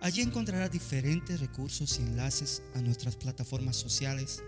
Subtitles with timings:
[0.00, 4.42] Allí encontrará diferentes recursos y enlaces a nuestras plataformas sociales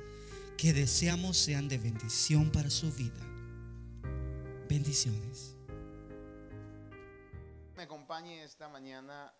[0.59, 3.21] que deseamos sean de bendición para su vida.
[4.69, 5.57] Bendiciones.
[7.77, 9.33] Me acompañe esta mañana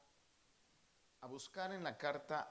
[1.21, 2.51] a buscar en la carta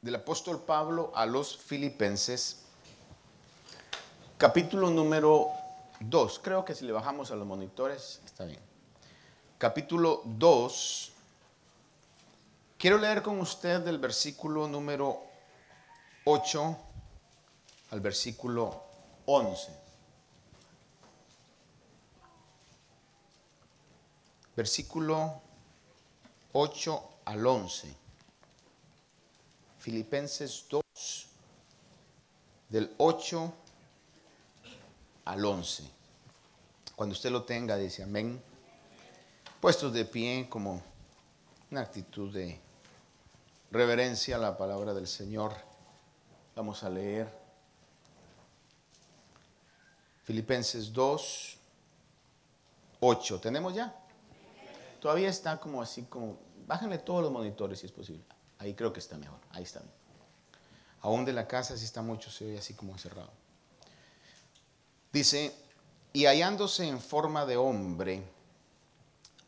[0.00, 2.66] del apóstol Pablo a los filipenses,
[4.38, 5.48] capítulo número
[6.00, 6.38] 2.
[6.38, 8.60] Creo que si le bajamos a los monitores, está bien.
[9.58, 11.13] Capítulo 2
[12.84, 15.22] Quiero leer con usted del versículo número
[16.24, 16.78] 8
[17.92, 18.84] al versículo
[19.24, 19.72] 11.
[24.54, 25.40] Versículo
[26.52, 27.96] 8 al 11.
[29.78, 31.26] Filipenses 2,
[32.68, 33.54] del 8
[35.24, 35.84] al 11.
[36.94, 38.42] Cuando usted lo tenga, dice amén.
[39.58, 40.82] Puestos de pie como
[41.70, 42.60] una actitud de
[43.74, 45.52] reverencia a la palabra del Señor.
[46.54, 47.28] Vamos a leer
[50.22, 51.58] Filipenses 2,
[53.00, 53.40] 8.
[53.40, 53.92] ¿Tenemos ya?
[55.00, 58.24] Todavía está como así, como, bájenle todos los monitores si es posible.
[58.58, 59.82] Ahí creo que está mejor, ahí está.
[61.00, 63.30] Aún de la casa si está mucho, se ve así como encerrado.
[65.12, 65.52] Dice,
[66.12, 68.22] y hallándose en forma de hombre,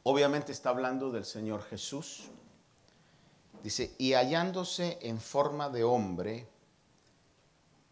[0.02, 2.28] obviamente está hablando del Señor Jesús,
[3.66, 6.46] Dice, y hallándose en forma de hombre,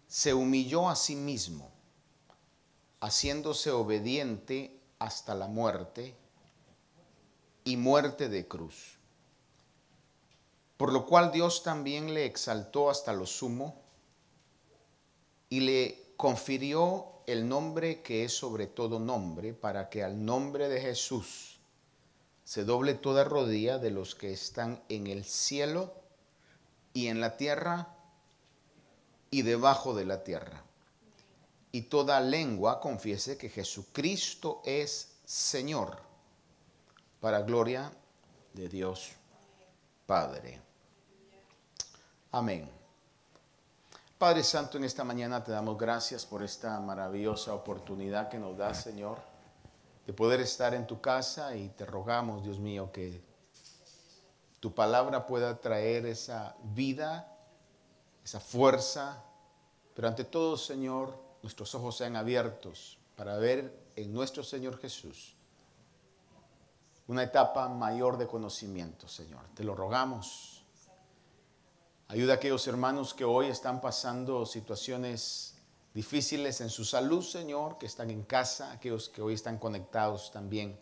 [0.06, 1.68] se humilló a sí mismo,
[3.00, 6.14] haciéndose obediente hasta la muerte
[7.64, 9.00] y muerte de cruz.
[10.76, 13.82] Por lo cual Dios también le exaltó hasta lo sumo
[15.48, 20.80] y le confirió el nombre que es sobre todo nombre, para que al nombre de
[20.80, 21.53] Jesús
[22.44, 25.94] se doble toda rodilla de los que están en el cielo
[26.92, 27.88] y en la tierra
[29.30, 30.62] y debajo de la tierra.
[31.72, 35.98] Y toda lengua confiese que Jesucristo es Señor,
[37.20, 37.90] para gloria
[38.52, 39.12] de Dios
[40.06, 40.60] Padre.
[42.30, 42.70] Amén.
[44.18, 48.74] Padre Santo, en esta mañana te damos gracias por esta maravillosa oportunidad que nos da,
[48.74, 49.33] Señor
[50.06, 53.22] de poder estar en tu casa y te rogamos, Dios mío, que
[54.60, 57.36] tu palabra pueda traer esa vida,
[58.24, 59.22] esa fuerza,
[59.94, 65.36] pero ante todo, Señor, nuestros ojos sean abiertos para ver en nuestro Señor Jesús
[67.06, 69.42] una etapa mayor de conocimiento, Señor.
[69.54, 70.64] Te lo rogamos.
[72.08, 75.53] Ayuda a aquellos hermanos que hoy están pasando situaciones
[75.94, 80.76] difíciles en su salud, Señor, que están en casa, aquellos que hoy están conectados también.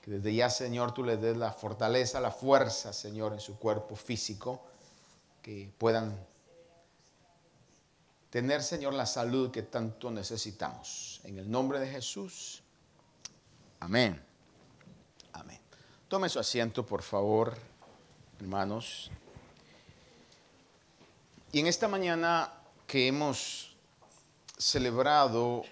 [0.00, 3.96] Que desde ya, Señor, tú les des la fortaleza, la fuerza, Señor, en su cuerpo
[3.96, 4.62] físico,
[5.42, 6.16] que puedan
[8.30, 11.20] tener, Señor, la salud que tanto necesitamos.
[11.24, 12.62] En el nombre de Jesús.
[13.80, 14.22] Amén.
[15.32, 15.58] Amén.
[16.08, 17.56] Tome su asiento, por favor,
[18.38, 19.10] hermanos.
[21.52, 22.52] Y en esta mañana
[22.86, 23.69] que hemos
[24.60, 25.64] celebrado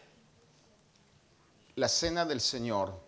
[1.76, 2.98] la cena del Señor,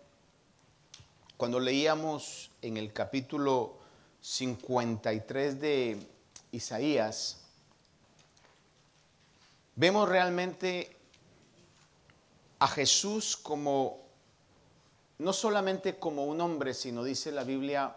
[1.39, 3.79] cuando leíamos en el capítulo
[4.21, 6.07] 53 de
[6.53, 7.41] Isaías,
[9.75, 10.95] vemos realmente
[12.59, 14.03] a Jesús como,
[15.17, 17.97] no solamente como un hombre, sino dice la Biblia,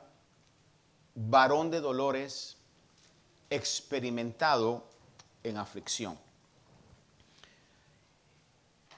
[1.15, 2.55] varón de dolores,
[3.49, 4.85] experimentado
[5.43, 6.22] en aflicción.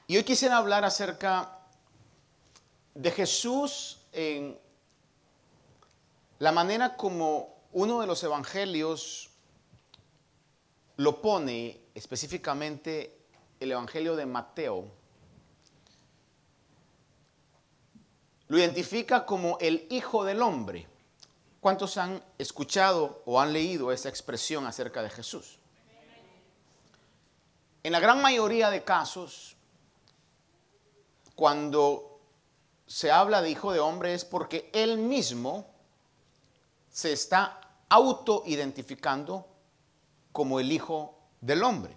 [0.07, 1.57] Y hoy quisiera hablar acerca
[2.93, 4.57] de Jesús en
[6.39, 9.31] la manera como uno de los evangelios
[10.97, 13.17] lo pone, específicamente
[13.59, 14.85] el Evangelio de Mateo,
[18.47, 20.87] lo identifica como el Hijo del Hombre.
[21.59, 25.57] ¿Cuántos han escuchado o han leído esa expresión acerca de Jesús?
[27.81, 29.54] En la gran mayoría de casos,
[31.35, 32.19] cuando
[32.87, 35.67] se habla de hijo de hombre es porque él mismo
[36.89, 37.59] se está
[37.89, 39.47] autoidentificando
[40.31, 41.95] como el Hijo del Hombre.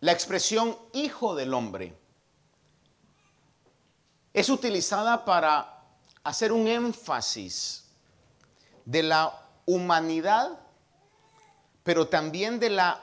[0.00, 1.96] La expresión Hijo del Hombre
[4.32, 5.84] es utilizada para
[6.22, 7.84] hacer un énfasis
[8.84, 10.58] de la humanidad,
[11.82, 13.00] pero también de la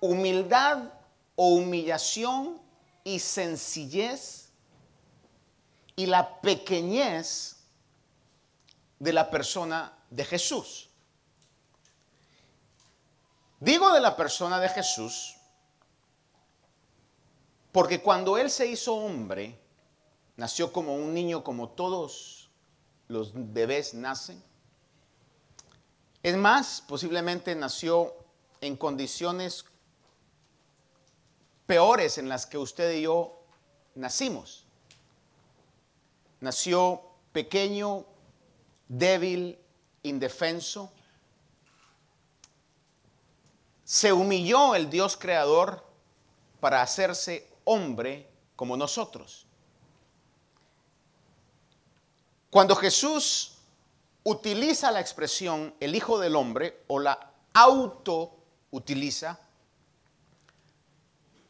[0.00, 0.92] humildad
[1.36, 2.60] o humillación
[3.04, 4.50] y sencillez
[5.96, 7.56] y la pequeñez
[8.98, 10.88] de la persona de Jesús.
[13.60, 15.38] Digo de la persona de Jesús
[17.72, 19.58] porque cuando Él se hizo hombre,
[20.36, 22.50] nació como un niño como todos
[23.08, 24.42] los bebés nacen.
[26.22, 28.14] Es más, posiblemente nació
[28.60, 29.64] en condiciones
[31.68, 33.42] peores en las que usted y yo
[33.94, 34.64] nacimos.
[36.40, 38.06] Nació pequeño,
[38.88, 39.58] débil,
[40.02, 40.90] indefenso.
[43.84, 45.84] Se humilló el Dios creador
[46.58, 48.26] para hacerse hombre
[48.56, 49.44] como nosotros.
[52.48, 53.58] Cuando Jesús
[54.24, 58.38] utiliza la expresión el Hijo del Hombre o la auto
[58.70, 59.38] utiliza,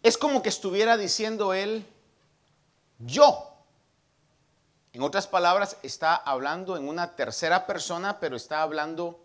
[0.02, 1.86] es como que estuviera diciendo él,
[2.98, 3.44] yo.
[4.92, 9.20] En otras palabras, está hablando en una tercera persona, pero está hablando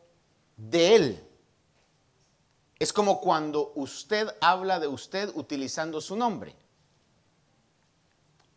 [0.58, 1.28] de él.
[2.80, 6.56] Es como cuando usted habla de usted utilizando su nombre.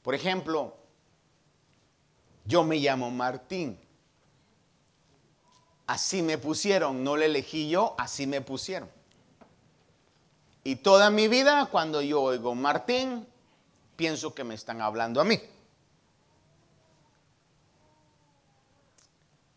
[0.02, 0.76] Por ejemplo,
[2.44, 3.78] yo me llamo Martín.
[5.86, 8.95] Así me pusieron, no le elegí yo, así me pusieron.
[10.66, 13.24] Y toda mi vida, cuando yo oigo Martín,
[13.94, 15.40] pienso que me están hablando a mí.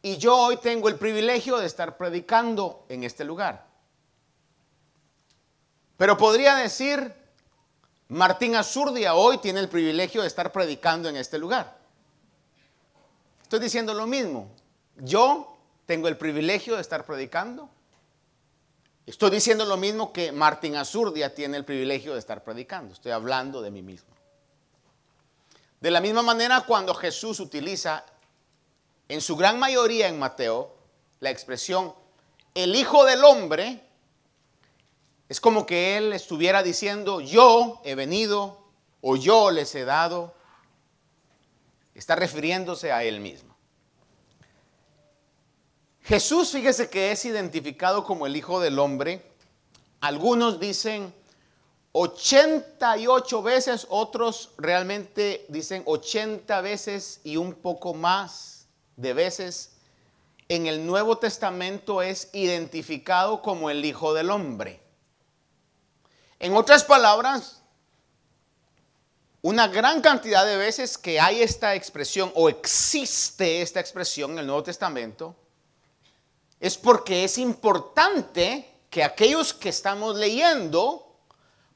[0.03, 3.65] Y yo hoy tengo el privilegio de estar predicando en este lugar.
[5.97, 7.11] Pero podría decir,
[8.09, 11.75] Martín Azurdia hoy tiene el privilegio de estar predicando en este lugar.
[13.41, 14.51] Estoy diciendo lo mismo.
[14.97, 15.57] Yo
[15.87, 17.67] tengo el privilegio de estar predicando.
[19.09, 22.93] Estoy diciendo lo mismo que Martín Azurdia tiene el privilegio de estar predicando.
[22.93, 24.09] Estoy hablando de mí mismo.
[25.81, 28.05] De la misma manera, cuando Jesús utiliza
[29.07, 30.75] en su gran mayoría en Mateo
[31.19, 31.93] la expresión
[32.53, 33.81] el Hijo del Hombre,
[35.27, 38.59] es como que Él estuviera diciendo, yo he venido
[39.01, 40.33] o yo les he dado
[41.99, 43.48] Está refiriéndose a él mismo.
[46.09, 49.23] Jesús, fíjese que es identificado como el Hijo del Hombre.
[49.99, 51.13] Algunos dicen
[51.91, 58.65] 88 veces, otros realmente dicen 80 veces y un poco más
[58.95, 59.73] de veces.
[60.47, 64.81] En el Nuevo Testamento es identificado como el Hijo del Hombre.
[66.39, 67.61] En otras palabras,
[69.43, 74.47] una gran cantidad de veces que hay esta expresión o existe esta expresión en el
[74.47, 75.35] Nuevo Testamento,
[76.59, 81.15] es porque es importante que aquellos que estamos leyendo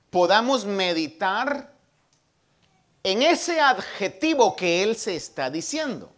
[0.09, 1.73] podamos meditar
[3.01, 6.11] en ese adjetivo que él se está diciendo.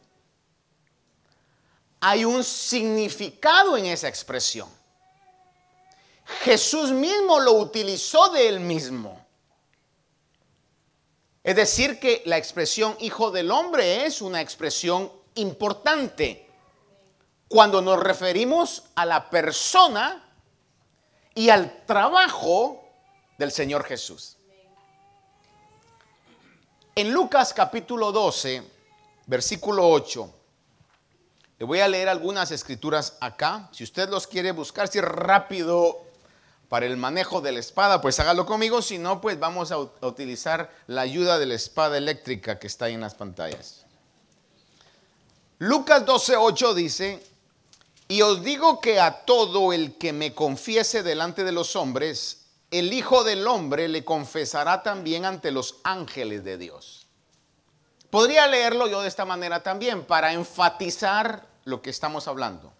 [2.00, 4.70] Hay un significado en esa expresión.
[6.42, 9.24] Jesús mismo lo utilizó de él mismo.
[11.44, 16.45] Es decir, que la expresión hijo del hombre es una expresión importante
[17.48, 20.24] cuando nos referimos a la persona
[21.34, 22.84] y al trabajo
[23.38, 24.38] del Señor Jesús.
[26.96, 28.64] En Lucas capítulo 12,
[29.28, 30.34] versículo 8,
[31.58, 33.70] le voy a leer algunas escrituras acá.
[33.72, 36.02] Si usted los quiere buscar, si rápido
[36.70, 40.70] para el manejo de la espada, pues hágalo conmigo, si no, pues vamos a, utilizar
[40.88, 43.86] la ayuda de la espada eléctrica que está ahí en las pantallas.
[45.60, 47.24] Lucas 12:8 dice,
[48.08, 52.94] y os digo que a todo el que me confiese delante de los hombres, el
[52.94, 57.08] Hijo del Hombre le confesará también ante los ángeles de Dios.
[58.10, 62.72] Podría leerlo yo de esta manera también para enfatizar lo que estamos hablando.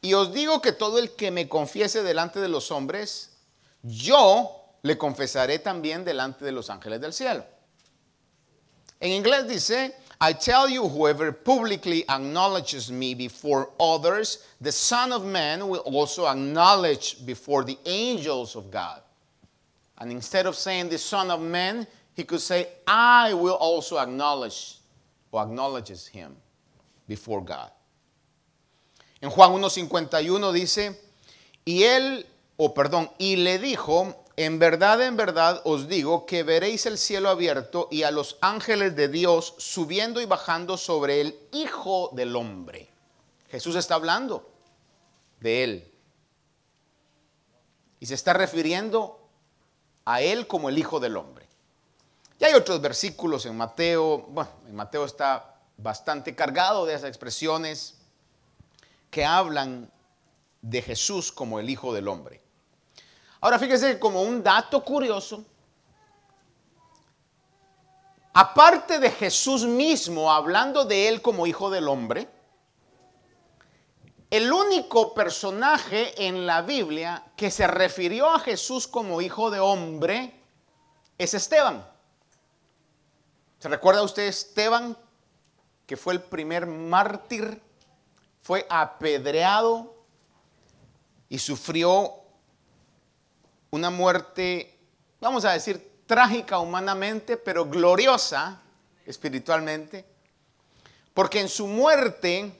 [0.00, 3.36] Y os digo que todo el que me confiese delante de los hombres,
[3.82, 7.44] yo le confesaré también delante de los ángeles del cielo.
[9.00, 15.24] En inglés dice, I tell you, whoever publicly acknowledges me before others, the Son of
[15.24, 19.02] Man will also acknowledge before the angels of God.
[19.98, 24.78] And instead of saying the Son of Man, he could say, I will also acknowledge
[25.30, 26.34] or acknowledges him
[27.06, 27.70] before God.
[29.20, 30.96] En Juan 1.51 dice,
[31.66, 32.24] y él,
[32.58, 37.30] o perdón, y le dijo, en verdad, en verdad os digo que veréis el cielo
[37.30, 42.90] abierto y a los ángeles de Dios subiendo y bajando sobre el Hijo del Hombre.
[43.50, 44.46] Jesús está hablando
[45.40, 45.92] de él.
[47.98, 49.26] Y se está refiriendo
[50.04, 51.46] a él como el Hijo del Hombre.
[52.38, 57.94] Y hay otros versículos en Mateo, bueno, en Mateo está bastante cargado de esas expresiones
[59.10, 59.90] que hablan
[60.60, 62.45] de Jesús como el Hijo del Hombre.
[63.40, 65.44] Ahora fíjese como un dato curioso,
[68.32, 72.28] aparte de Jesús mismo hablando de él como hijo del hombre,
[74.30, 80.34] el único personaje en la Biblia que se refirió a Jesús como hijo de hombre
[81.16, 81.86] es Esteban.
[83.58, 84.96] ¿Se recuerda usted Esteban,
[85.86, 87.62] que fue el primer mártir?
[88.42, 89.94] Fue apedreado
[91.28, 92.25] y sufrió
[93.76, 94.74] una muerte,
[95.20, 98.60] vamos a decir, trágica humanamente, pero gloriosa
[99.04, 100.04] espiritualmente,
[101.12, 102.58] porque en su muerte,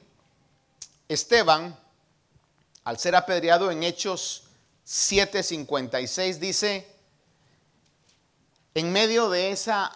[1.09, 1.77] Esteban,
[2.85, 4.45] al ser apedreado en Hechos
[4.87, 6.87] 7:56, dice,
[8.75, 9.91] en medio de esa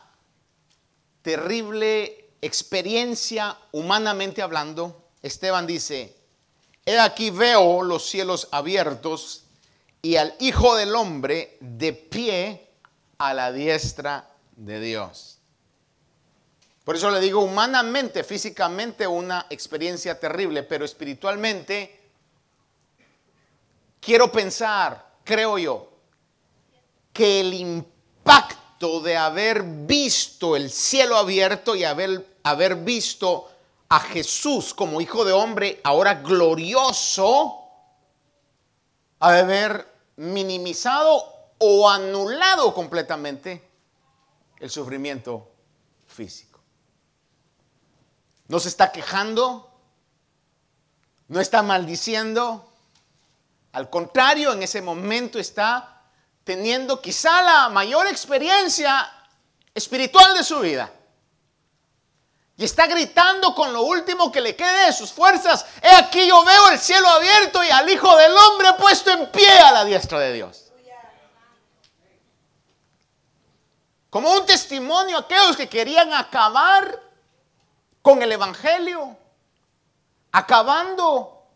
[1.21, 6.17] terrible experiencia humanamente hablando, Esteban dice,
[6.87, 9.45] he aquí veo los cielos abiertos
[10.03, 12.71] y al Hijo del Hombre de pie
[13.19, 15.39] a la diestra de Dios.
[16.85, 22.01] Por eso le digo, humanamente, físicamente, una experiencia terrible, pero espiritualmente,
[24.01, 25.93] quiero pensar, creo yo,
[27.13, 33.51] que el impacto de haber visto el cielo abierto y haber, haber visto
[33.91, 37.61] a Jesús como hijo de hombre, ahora glorioso,
[39.19, 39.90] haber
[40.21, 41.25] minimizado
[41.57, 43.67] o anulado completamente
[44.59, 45.51] el sufrimiento
[46.07, 46.61] físico.
[48.49, 49.71] No se está quejando,
[51.29, 52.69] no está maldiciendo,
[53.73, 56.03] al contrario, en ese momento está
[56.45, 59.11] teniendo quizá la mayor experiencia
[59.73, 60.93] espiritual de su vida.
[62.61, 65.65] Y está gritando con lo último que le quede de sus fuerzas.
[65.83, 69.49] He aquí yo veo el cielo abierto y al Hijo del Hombre puesto en pie
[69.49, 70.71] a la diestra de Dios.
[74.11, 77.01] Como un testimonio a aquellos que querían acabar
[78.03, 79.17] con el Evangelio.
[80.31, 81.47] Acabando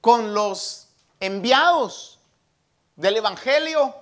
[0.00, 0.88] con los
[1.20, 2.18] enviados
[2.96, 3.94] del Evangelio.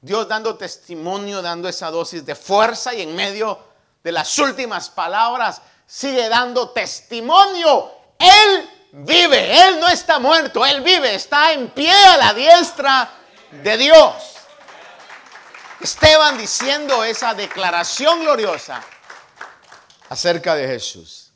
[0.00, 3.74] Dios dando testimonio, dando esa dosis de fuerza y en medio
[4.06, 7.90] de las últimas palabras, sigue dando testimonio.
[8.16, 13.10] Él vive, Él no está muerto, Él vive, está en pie a la diestra
[13.50, 14.14] de Dios.
[15.80, 18.80] Esteban diciendo esa declaración gloriosa
[20.08, 21.32] acerca de Jesús.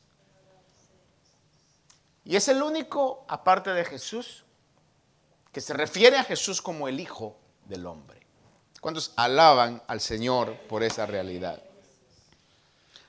[2.24, 4.44] Y es el único, aparte de Jesús,
[5.50, 8.24] que se refiere a Jesús como el Hijo del Hombre.
[8.80, 11.60] ¿Cuántos alaban al Señor por esa realidad?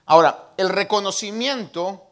[0.06, 2.08] Ahora, el reconocimiento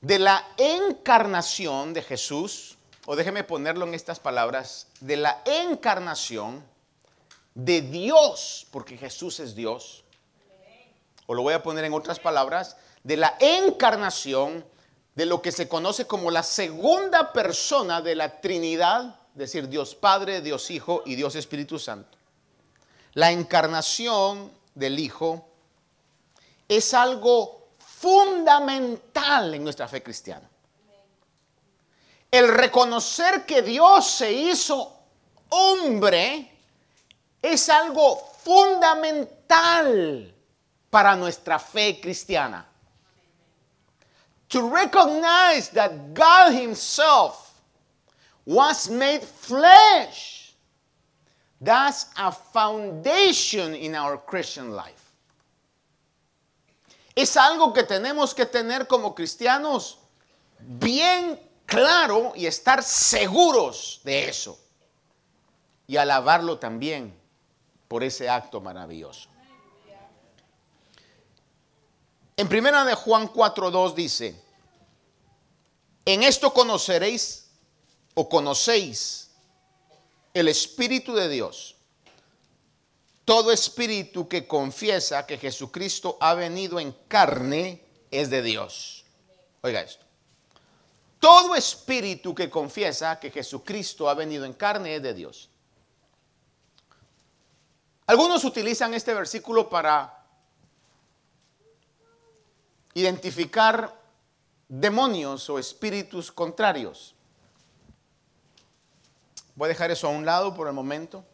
[0.00, 6.62] de la encarnación de Jesús, o déjeme ponerlo en estas palabras, de la encarnación
[7.54, 10.04] de Dios, porque Jesús es Dios,
[11.26, 14.64] o lo voy a poner en otras palabras, de la encarnación
[15.14, 19.94] de lo que se conoce como la segunda persona de la Trinidad, es decir, Dios
[19.94, 22.18] Padre, Dios Hijo y Dios Espíritu Santo.
[23.14, 25.48] La encarnación del Hijo
[26.68, 30.48] es algo fundamental en nuestra fe cristiana.
[32.30, 34.92] El reconocer que Dios se hizo
[35.50, 36.50] hombre
[37.40, 40.34] es algo fundamental
[40.90, 42.66] para nuestra fe cristiana.
[44.48, 47.54] To recognize that God Himself
[48.44, 50.43] was made flesh.
[51.60, 55.04] That's a foundation in our Christian life.
[57.14, 59.98] Es algo que tenemos que tener como cristianos
[60.58, 64.58] bien claro y estar seguros de eso.
[65.86, 67.14] Y alabarlo también
[67.88, 69.28] por ese acto maravilloso.
[72.36, 74.34] En primera de Juan 4:2 dice,
[76.04, 77.46] "En esto conoceréis
[78.14, 79.23] o conocéis
[80.34, 81.76] el espíritu de Dios."
[83.24, 89.06] Todo espíritu que confiesa que Jesucristo ha venido en carne es de Dios.
[89.62, 90.04] Oiga esto.
[91.24, 95.48] todo espíritu que confiesa que Jesucristo ha venido en carne es de Dios.
[98.06, 100.22] Algunos utilizan este versículo para
[102.92, 103.98] identificar
[104.68, 107.14] demonios o espíritus contrarios.
[109.56, 111.24] Voy a dejar eso a un lado por el momento.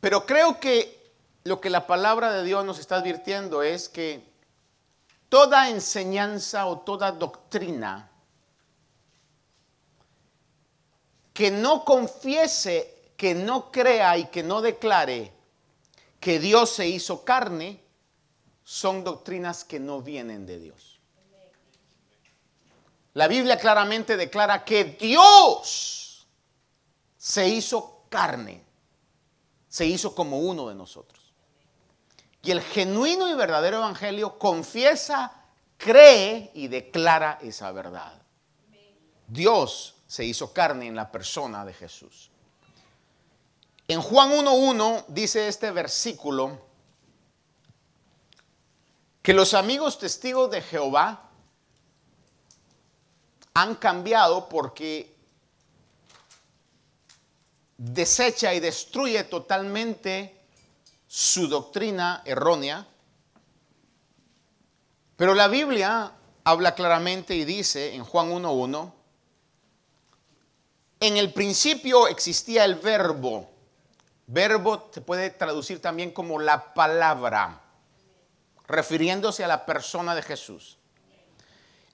[0.00, 1.12] Pero creo que
[1.44, 4.22] lo que la palabra de Dios nos está advirtiendo es que
[5.28, 8.10] toda enseñanza o toda doctrina
[11.32, 15.32] que no confiese, que no crea y que no declare
[16.18, 17.80] que Dios se hizo carne,
[18.64, 20.98] son doctrinas que no vienen de Dios.
[23.14, 25.97] La Biblia claramente declara que Dios
[27.18, 28.64] se hizo carne,
[29.68, 31.20] se hizo como uno de nosotros.
[32.42, 35.32] Y el genuino y verdadero evangelio confiesa,
[35.76, 38.22] cree y declara esa verdad.
[39.26, 42.30] Dios se hizo carne en la persona de Jesús.
[43.88, 46.58] En Juan 1.1 dice este versículo
[49.22, 51.28] que los amigos testigos de Jehová
[53.54, 55.17] han cambiado porque
[57.78, 60.36] desecha y destruye totalmente
[61.06, 62.86] su doctrina errónea.
[65.16, 66.12] Pero la Biblia
[66.44, 68.92] habla claramente y dice en Juan 1.1,
[71.00, 73.48] en el principio existía el verbo.
[74.26, 77.62] Verbo se puede traducir también como la palabra,
[78.66, 80.76] refiriéndose a la persona de Jesús.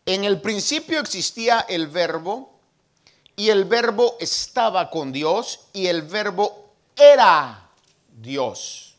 [0.07, 2.54] En el principio existía el verbo
[3.37, 7.69] y el verbo estaba con Dios y el verbo era
[8.09, 8.95] Dios.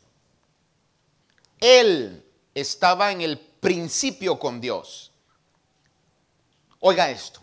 [1.58, 2.22] Él
[2.54, 5.10] estaba en el principio con Dios.
[6.80, 7.40] Oiga esto.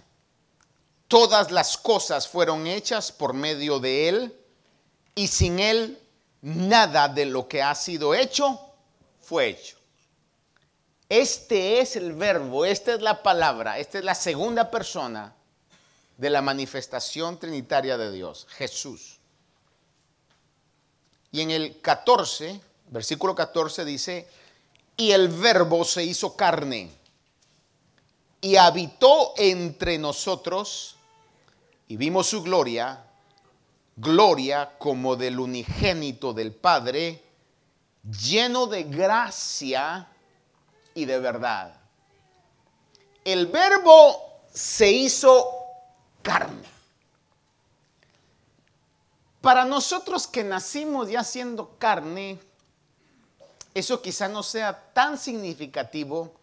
[1.07, 4.39] Todas las cosas fueron hechas por medio de Él
[5.15, 5.99] y sin Él
[6.41, 8.60] nada de lo que ha sido hecho
[9.21, 9.77] fue hecho.
[11.10, 15.36] Este es el verbo, esta es la palabra, esta es la segunda persona
[16.17, 19.19] de la manifestación trinitaria de Dios, Jesús.
[21.32, 22.62] Y en el 14
[22.93, 24.28] versículo 14 dice,
[24.95, 26.91] y el verbo se hizo carne
[28.39, 30.95] y habitó entre nosotros
[31.88, 33.04] y vimos su gloria,
[33.95, 37.23] gloria como del unigénito del Padre,
[38.04, 40.08] lleno de gracia
[40.93, 41.73] y de verdad.
[43.26, 45.62] El verbo se hizo
[46.23, 46.63] carne.
[49.41, 52.39] Para nosotros que nacimos ya siendo carne,
[53.73, 56.33] eso quizá no sea tan significativo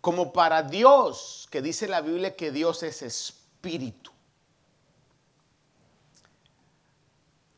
[0.00, 4.10] como para Dios, que dice la Biblia que Dios es espíritu.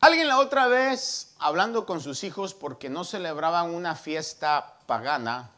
[0.00, 5.50] Alguien la otra vez, hablando con sus hijos porque no celebraban una fiesta pagana,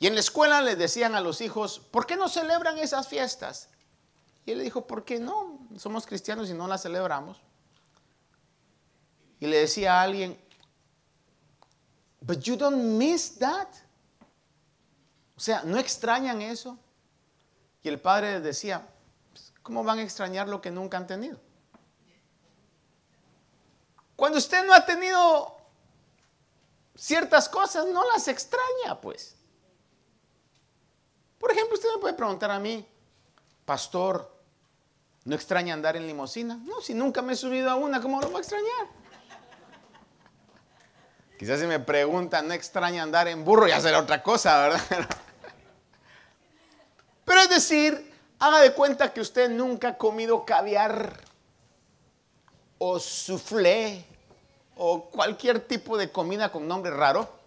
[0.00, 3.68] y en la escuela le decían a los hijos, ¿por qué no celebran esas fiestas?
[4.46, 5.58] Y él le dijo, ¿por qué no?
[5.76, 7.42] Somos cristianos y no las celebramos.
[9.38, 10.40] Y le decía a alguien,
[12.22, 13.68] But you don't miss that.
[15.36, 16.78] O sea, ¿no extrañan eso?
[17.82, 18.86] Y el padre decía,
[19.32, 21.38] pues, ¿cómo van a extrañar lo que nunca han tenido?
[24.16, 25.56] Cuando usted no ha tenido
[26.94, 29.36] ciertas cosas, no las extraña, pues.
[31.40, 32.86] Por ejemplo, usted me puede preguntar a mí,
[33.64, 34.30] pastor,
[35.24, 36.56] ¿no extraña andar en limosina?
[36.56, 38.86] No, si nunca me he subido a una, ¿cómo lo voy a extrañar?
[41.38, 44.80] Quizás si me preguntan, no extraña andar en burro, ya será otra cosa, ¿verdad?
[47.24, 51.18] Pero es decir, haga de cuenta que usted nunca ha comido caviar
[52.76, 54.04] o soufflé
[54.76, 57.39] o cualquier tipo de comida con nombre raro.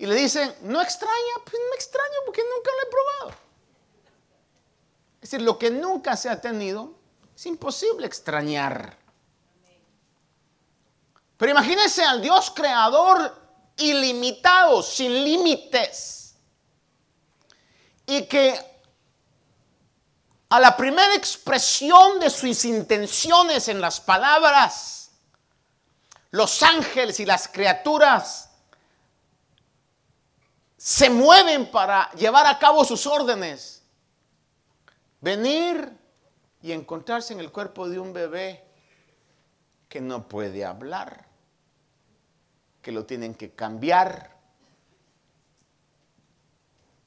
[0.00, 3.40] Y le dicen, no extraña, pues no extraño porque nunca lo he probado.
[5.16, 6.94] Es decir, lo que nunca se ha tenido,
[7.36, 8.96] es imposible extrañar.
[11.36, 13.42] Pero imagínense al Dios creador
[13.76, 16.34] ilimitado, sin límites.
[18.06, 18.58] Y que
[20.48, 25.10] a la primera expresión de sus intenciones en las palabras,
[26.30, 28.49] los ángeles y las criaturas
[30.82, 33.82] se mueven para llevar a cabo sus órdenes.
[35.20, 35.92] Venir
[36.62, 38.64] y encontrarse en el cuerpo de un bebé
[39.90, 41.28] que no puede hablar
[42.80, 44.38] que lo tienen que cambiar.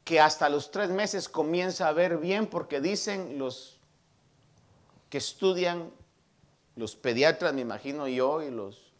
[0.03, 3.79] que hasta los tres meses comienza a ver bien porque dicen los
[5.09, 5.93] que estudian,
[6.75, 8.91] los pediatras, me imagino yo, y los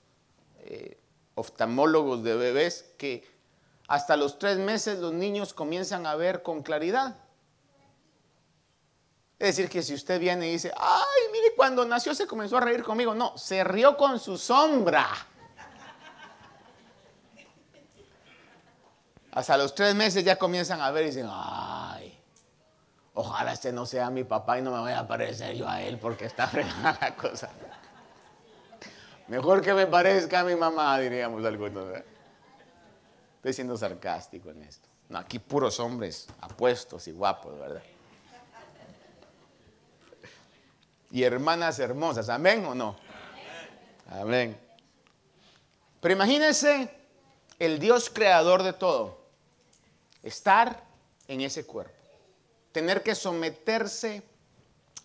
[0.59, 0.97] eh,
[1.35, 3.32] oftalmólogos de bebés, que
[3.93, 7.15] hasta los tres meses los niños comienzan a ver con claridad.
[9.37, 12.61] Es decir, que si usted viene y dice, ay, mire, cuando nació se comenzó a
[12.61, 13.13] reír conmigo.
[13.13, 15.07] No, se rió con su sombra.
[19.31, 22.19] Hasta los tres meses ya comienzan a ver y dicen, ay,
[23.13, 25.99] ojalá este no sea mi papá y no me vaya a parecer yo a él
[25.99, 27.51] porque está fregada la cosa.
[29.27, 32.12] Mejor que me parezca a mi mamá, diríamos algunos.
[33.43, 34.87] Estoy siendo sarcástico en esto.
[35.09, 37.83] No, aquí puros hombres apuestos y guapos, ¿verdad?
[41.11, 42.95] Y hermanas hermosas, ¿amén o no?
[44.09, 44.57] Amén.
[45.99, 46.89] Pero imagínense
[47.59, 49.25] el Dios creador de todo
[50.21, 50.81] estar
[51.27, 52.01] en ese cuerpo,
[52.71, 54.23] tener que someterse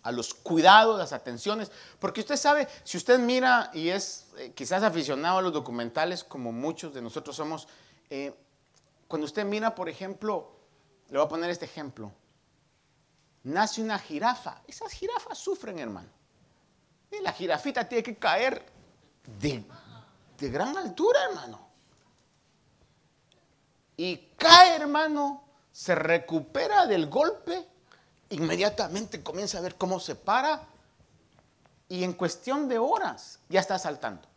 [0.01, 4.81] a los cuidados, las atenciones, porque usted sabe, si usted mira y es eh, quizás
[4.81, 7.67] aficionado a los documentales, como muchos de nosotros somos,
[8.09, 8.33] eh,
[9.07, 10.51] cuando usted mira, por ejemplo,
[11.09, 12.11] le voy a poner este ejemplo,
[13.43, 16.09] nace una jirafa, esas jirafas sufren, hermano,
[17.21, 18.63] la jirafita tiene que caer
[19.39, 19.63] de,
[20.37, 21.67] de gran altura, hermano.
[23.97, 27.67] Y cae, hermano, se recupera del golpe,
[28.29, 30.61] inmediatamente comienza a ver cómo se para
[31.89, 34.28] y en cuestión de horas ya está saltando.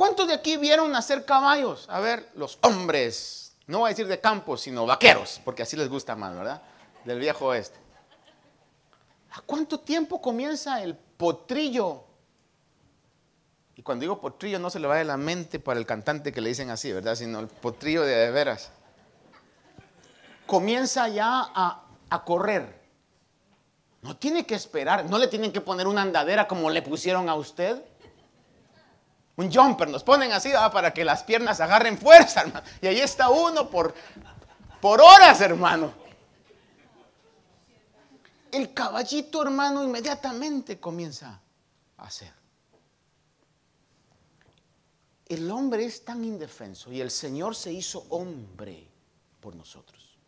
[0.00, 1.86] ¿Cuántos de aquí vieron nacer caballos?
[1.90, 5.90] A ver, los hombres, no voy a decir de campo, sino vaqueros, porque así les
[5.90, 6.62] gusta más, ¿verdad?
[7.04, 7.78] Del viejo oeste.
[9.32, 12.02] ¿A cuánto tiempo comienza el potrillo
[13.74, 16.40] y cuando digo potrillo no se le va de la mente para el cantante que
[16.40, 17.14] le dicen así, ¿verdad?
[17.14, 18.70] Sino el potrillo de, de veras.
[20.46, 22.80] Comienza ya a, a correr.
[24.00, 27.34] No tiene que esperar, no le tienen que poner una andadera como le pusieron a
[27.34, 27.84] usted.
[29.40, 32.66] Un jumper, nos ponen así para que las piernas agarren fuerza, hermano.
[32.82, 33.94] Y ahí está uno por,
[34.80, 35.92] por horas, hermano.
[38.52, 41.40] El caballito, hermano, inmediatamente comienza
[41.96, 42.40] a hacer
[45.30, 48.88] el hombre es tan indefenso y el Señor se hizo hombre
[49.38, 50.18] por nosotros.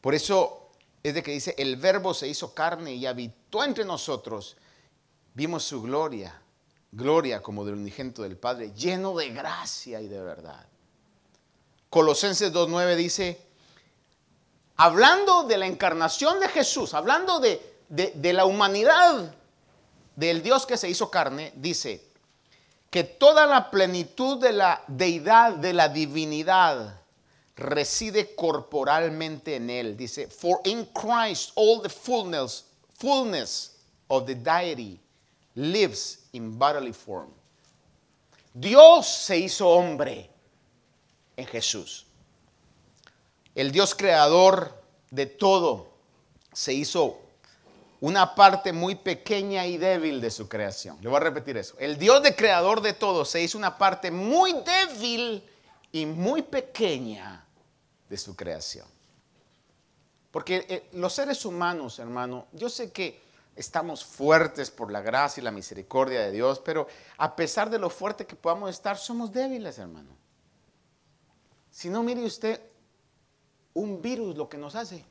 [0.00, 0.70] Por eso
[1.02, 4.56] es de que dice, el verbo se hizo carne y habitó entre nosotros.
[5.34, 6.40] Vimos su gloria,
[6.94, 10.66] gloria como del unigento del Padre, lleno de gracia y de verdad.
[11.90, 13.40] Colosenses 2.9 dice,
[14.76, 19.34] hablando de la encarnación de Jesús, hablando de, de la humanidad
[20.16, 22.04] del Dios que se hizo carne, dice,
[22.90, 27.00] que toda la plenitud de la deidad, de la divinidad,
[27.56, 29.96] reside corporalmente en él.
[29.96, 33.76] Dice, for in Christ all the fullness, fullness
[34.08, 35.00] of the deity
[35.54, 37.30] lives in bodily form.
[38.52, 40.30] Dios se hizo hombre
[41.36, 42.06] en Jesús.
[43.54, 45.88] El Dios creador de todo
[46.52, 47.20] se hizo
[48.00, 50.98] una parte muy pequeña y débil de su creación.
[51.00, 51.74] Le voy a repetir eso.
[51.78, 55.42] El Dios de creador de todo se hizo una parte muy débil
[55.90, 57.44] y muy pequeña
[58.08, 58.86] de su creación.
[60.30, 63.23] Porque eh, los seres humanos, hermano, yo sé que
[63.56, 66.86] estamos fuertes por la gracia y la misericordia de Dios, pero
[67.18, 70.10] a pesar de lo fuerte que podamos estar, somos débiles, hermano.
[71.70, 72.60] Si no, mire usted
[73.74, 75.04] un virus lo que nos hace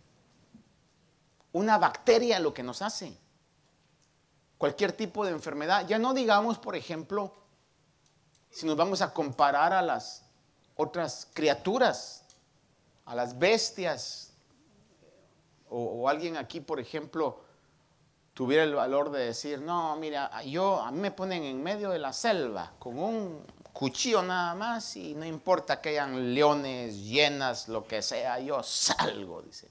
[1.54, 3.18] una bacteria lo que nos hace.
[4.58, 5.88] Cualquier tipo de enfermedad.
[5.88, 7.34] Ya no digamos, por ejemplo,
[8.50, 10.26] si nos vamos a comparar a las
[10.76, 12.26] otras criaturas,
[13.06, 14.32] a las bestias,
[15.70, 17.42] o, alguien aquí, por ejemplo,
[18.34, 22.00] tuviera el valor de decir, no, mira, yo, a mí me ponen en medio de
[22.00, 27.84] la selva con un cuchillo nada más y no importa que hayan leones, llenas, lo
[27.84, 29.70] que sea, yo salgo, dice.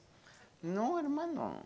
[0.63, 1.57] No, hermano.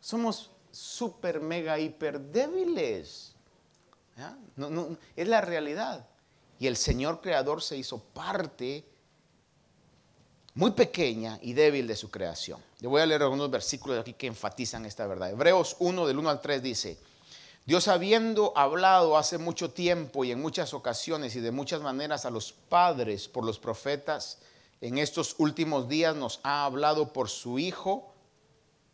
[0.00, 3.34] Somos súper, mega, hiper débiles.
[5.16, 6.06] es la realidad.
[6.58, 8.84] Y el Señor Creador se hizo parte
[10.54, 12.62] muy pequeña y débil de su creación.
[12.80, 15.30] Le voy a leer algunos versículos aquí que enfatizan esta verdad.
[15.30, 16.96] Hebreos 1 del 1 al 3 dice,
[17.66, 22.30] Dios habiendo hablado hace mucho tiempo y en muchas ocasiones y de muchas maneras a
[22.30, 24.38] los padres por los profetas,
[24.80, 28.12] en estos últimos días nos ha hablado por su Hijo,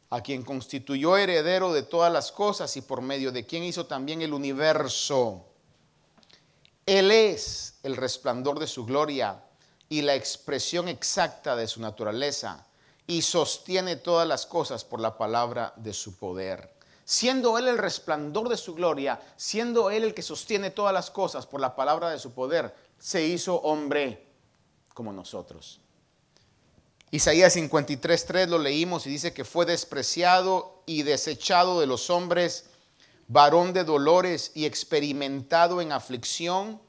[0.09, 4.23] a quien constituyó heredero de todas las cosas y por medio de quien hizo también
[4.23, 5.45] el universo.
[6.87, 9.41] Él es el resplandor de su gloria
[9.91, 12.65] y la expresión exacta de su naturaleza
[13.07, 16.73] y sostiene todas las cosas por la palabra de su poder.
[17.05, 21.45] Siendo Él el resplandor de su gloria, siendo Él el que sostiene todas las cosas
[21.45, 24.29] por la palabra de su poder, se hizo hombre
[24.95, 25.81] como nosotros.
[27.11, 32.67] Isaías 53.3 lo leímos y dice que fue despreciado y desechado de los hombres,
[33.27, 36.81] varón de dolores y experimentado en aflicción,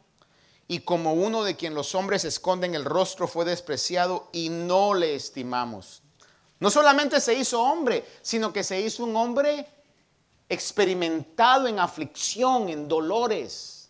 [0.71, 5.15] y como uno de quien los hombres esconden el rostro fue despreciado y no le
[5.15, 6.01] estimamos.
[6.61, 9.67] No solamente se hizo hombre, sino que se hizo un hombre
[10.47, 13.89] experimentado en aflicción, en dolores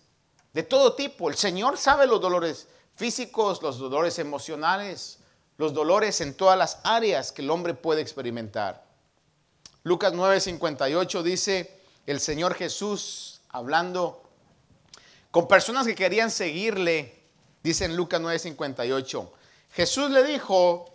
[0.54, 1.30] de todo tipo.
[1.30, 5.20] El Señor sabe los dolores físicos, los dolores emocionales,
[5.58, 8.84] los dolores en todas las áreas que el hombre puede experimentar.
[9.84, 14.31] Lucas 9:58 dice, el Señor Jesús hablando
[15.32, 17.24] con personas que querían seguirle,
[17.64, 19.32] dice en Lucas 9:58,
[19.72, 20.94] Jesús le dijo,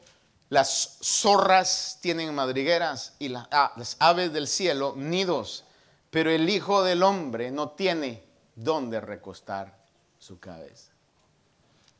[0.50, 5.64] las zorras tienen madrigueras y ah, las aves del cielo nidos,
[6.10, 8.22] pero el Hijo del Hombre no tiene
[8.54, 9.76] dónde recostar
[10.18, 10.92] su cabeza.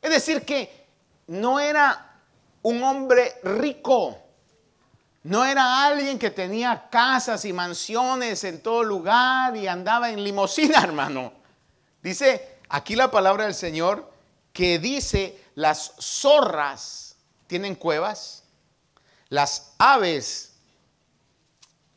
[0.01, 0.87] Es decir, que
[1.27, 2.21] no era
[2.61, 4.17] un hombre rico,
[5.23, 10.79] no era alguien que tenía casas y mansiones en todo lugar y andaba en limosina,
[10.83, 11.33] hermano.
[12.01, 14.11] Dice aquí la palabra del Señor
[14.53, 18.43] que dice, las zorras tienen cuevas,
[19.29, 20.55] las aves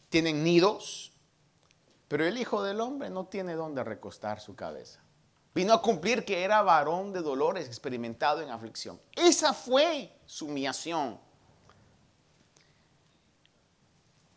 [0.09, 1.13] tienen nidos,
[2.09, 5.01] pero el Hijo del Hombre no tiene dónde recostar su cabeza.
[5.55, 9.01] Vino a cumplir que era varón de dolores, experimentado en aflicción.
[9.17, 11.19] Esa fue su humillación.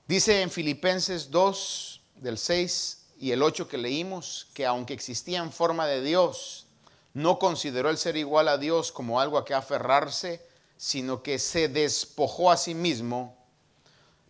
[0.08, 5.54] Dice en Filipenses 2, del 6 y el 8 que leímos, que aunque existía en
[5.54, 6.68] forma de Dios,
[7.14, 11.70] no consideró el ser igual a Dios como algo a que aferrarse, sino que se
[11.70, 13.38] despojó a sí mismo,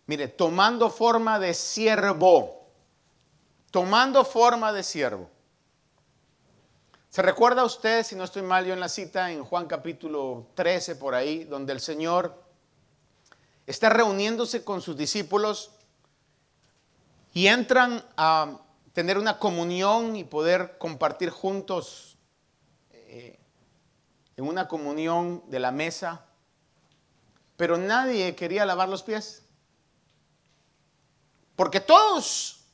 [0.06, 2.68] mire, tomando forma de siervo,
[3.72, 5.28] tomando forma de siervo.
[7.10, 10.94] ¿Se recuerda usted, si no estoy mal yo en la cita, en Juan capítulo 13
[10.94, 12.40] por ahí, donde el Señor
[13.66, 15.72] está reuniéndose con sus discípulos
[17.32, 18.60] y entran a
[18.94, 22.16] tener una comunión y poder compartir juntos
[22.90, 23.38] eh,
[24.36, 26.24] en una comunión de la mesa?
[27.56, 29.42] pero nadie quería lavar los pies.
[31.56, 32.64] Porque todos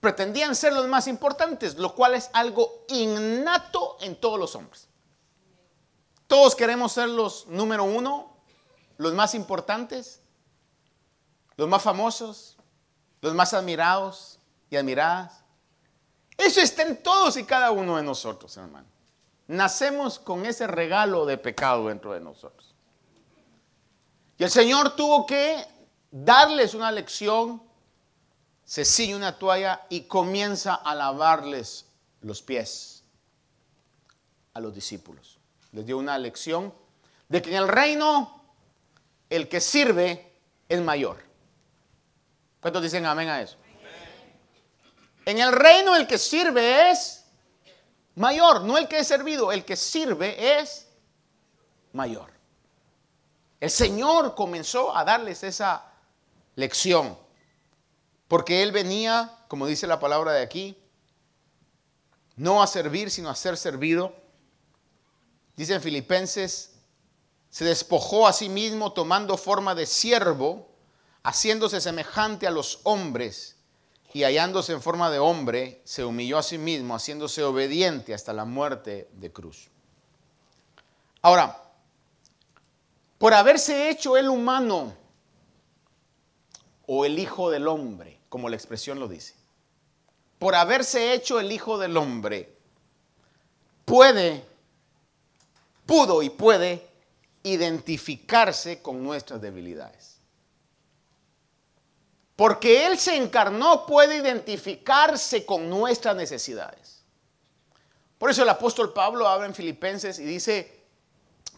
[0.00, 4.88] pretendían ser los más importantes, lo cual es algo innato en todos los hombres.
[6.26, 8.36] Todos queremos ser los número uno,
[8.98, 10.20] los más importantes,
[11.56, 12.56] los más famosos,
[13.22, 14.33] los más admirados
[14.74, 15.42] y admiradas.
[16.36, 18.86] Eso está en todos y cada uno de nosotros, hermano.
[19.46, 22.74] Nacemos con ese regalo de pecado dentro de nosotros.
[24.36, 25.64] Y el Señor tuvo que
[26.10, 27.62] darles una lección,
[28.64, 31.86] se ciñe una toalla y comienza a lavarles
[32.20, 33.04] los pies
[34.54, 35.38] a los discípulos.
[35.72, 36.74] Les dio una lección
[37.28, 38.42] de que en el reino
[39.30, 40.32] el que sirve
[40.68, 41.18] es mayor.
[42.60, 43.56] ¿Cuántos dicen amén a eso?
[45.24, 47.24] En el reino el que sirve es
[48.14, 50.86] mayor, no el que es servido, el que sirve es
[51.92, 52.30] mayor.
[53.60, 55.90] El Señor comenzó a darles esa
[56.56, 57.18] lección,
[58.28, 60.78] porque Él venía, como dice la palabra de aquí,
[62.36, 64.14] no a servir, sino a ser servido.
[65.56, 66.72] Dice en Filipenses,
[67.48, 70.68] se despojó a sí mismo tomando forma de siervo,
[71.22, 73.53] haciéndose semejante a los hombres
[74.14, 78.44] y hallándose en forma de hombre, se humilló a sí mismo, haciéndose obediente hasta la
[78.44, 79.68] muerte de cruz.
[81.20, 81.60] Ahora,
[83.18, 84.94] por haberse hecho el humano
[86.86, 89.34] o el hijo del hombre, como la expresión lo dice,
[90.38, 92.56] por haberse hecho el hijo del hombre,
[93.84, 94.44] puede,
[95.86, 96.86] pudo y puede
[97.42, 100.13] identificarse con nuestras debilidades.
[102.36, 107.02] Porque Él se encarnó, puede identificarse con nuestras necesidades.
[108.18, 110.84] Por eso el apóstol Pablo habla en Filipenses y dice,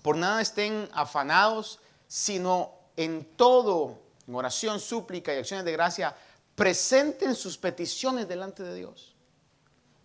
[0.02, 6.14] por nada estén afanados, sino en todo, en oración, súplica y acciones de gracia,
[6.54, 9.14] presenten sus peticiones delante de Dios.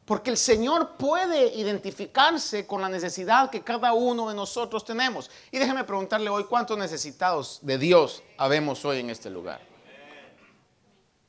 [0.05, 5.29] Porque el Señor puede identificarse con la necesidad que cada uno de nosotros tenemos.
[5.51, 9.70] Y déjeme preguntarle hoy, ¿cuántos necesitados de Dios habemos hoy en este lugar?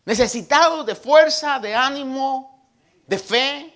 [0.05, 2.69] Necesitados de fuerza, de ánimo,
[3.07, 3.75] de fe,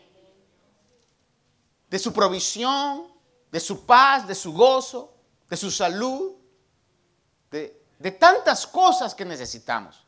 [1.88, 3.08] de su provisión,
[3.50, 5.12] de su paz, de su gozo.
[5.48, 6.32] de su salud,
[7.50, 10.04] de, tantas cosas que necesitamos.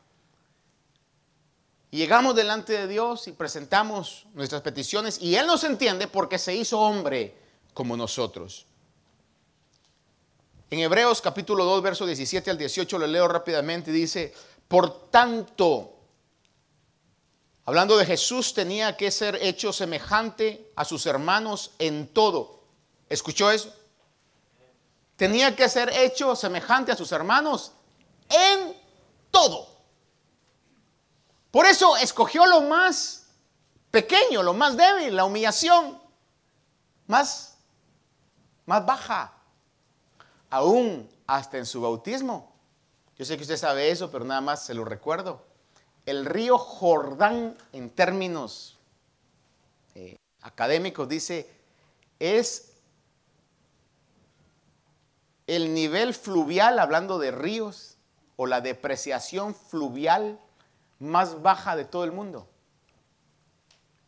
[1.91, 6.53] Y llegamos delante de Dios y presentamos nuestras peticiones y Él nos entiende porque se
[6.53, 7.35] hizo hombre
[7.73, 8.67] como nosotros.
[10.69, 14.33] En Hebreos capítulo 2, verso 17 al 18, lo leo rápidamente, dice,
[14.67, 15.98] por tanto,
[17.69, 22.63] hablando de Jesús, tenía que ser hecho semejante a sus hermanos en todo.
[23.07, 23.71] ¿Escuchó eso?
[25.15, 27.71] Tenía que ser hecho semejante a sus hermanos
[28.27, 28.75] en
[29.29, 29.67] todo.
[31.51, 33.27] Por eso escogió lo más
[33.91, 36.01] pequeño, lo más débil, la humillación
[37.05, 37.55] más,
[38.65, 39.31] más baja,
[40.49, 42.51] aún hasta en su bautismo.
[43.15, 45.48] Yo sé que usted sabe eso, pero nada más se lo recuerdo.
[46.05, 48.77] El río Jordán, en términos
[49.95, 51.49] eh, académicos, dice,
[52.19, 52.73] es
[55.47, 57.97] el nivel fluvial, hablando de ríos,
[58.35, 60.39] o la depreciación fluvial
[60.99, 62.47] más baja de todo el mundo.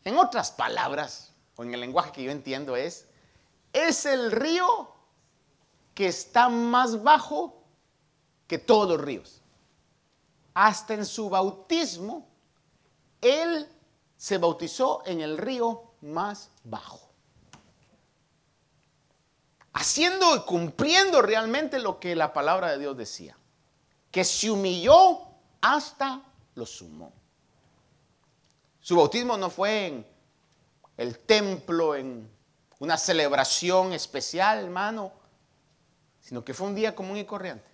[0.04, 3.08] En otras palabras, o en el lenguaje que yo entiendo es,
[3.73, 4.91] es el río
[5.93, 7.62] que está más bajo
[8.47, 9.40] que todos los ríos.
[10.63, 12.28] Hasta en su bautismo,
[13.19, 13.67] él
[14.15, 17.00] se bautizó en el río más bajo.
[19.74, 23.36] Haciendo y cumpliendo realmente lo que la palabra de Dios decía.
[24.12, 25.21] Que se humilló
[25.62, 26.21] hasta
[26.54, 27.12] lo sumó.
[28.82, 30.08] Su bautismo no fue en
[30.95, 32.30] el templo, en
[32.78, 35.12] una celebración especial, hermano,
[36.19, 37.67] sino que fue un día común y corriente.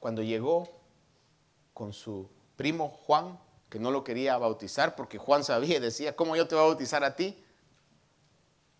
[0.00, 0.81] Cuando llegó
[1.82, 6.36] con su primo Juan, que no lo quería bautizar porque Juan sabía y decía, ¿cómo
[6.36, 7.36] yo te voy a bautizar a ti?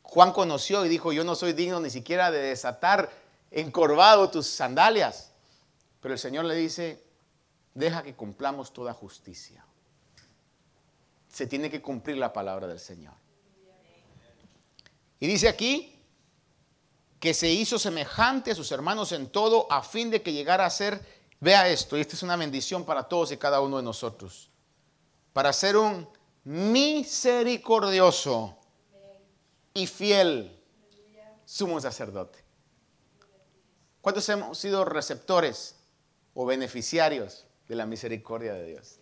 [0.02, 3.10] Juan conoció y dijo, yo no soy digno ni siquiera de desatar
[3.50, 5.32] encorvado tus sandalias.
[6.00, 7.02] Pero el Señor le dice,
[7.74, 9.66] deja que cumplamos toda justicia.
[11.28, 13.14] Se tiene que cumplir la palabra del Señor.
[15.18, 15.98] Y dice aquí
[17.18, 20.70] que se hizo semejante a sus hermanos en todo a fin de que llegara a
[20.70, 24.48] ser, vea esto, y esta es una bendición para todos y cada uno de nosotros,
[25.34, 26.08] para ser un
[26.44, 28.56] misericordioso
[29.74, 30.58] y fiel
[31.44, 32.42] sumo sacerdote.
[34.00, 35.76] ¿Cuántos hemos sido receptores
[36.34, 38.98] o beneficiarios de la misericordia de Dios.